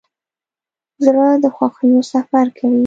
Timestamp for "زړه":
1.03-1.25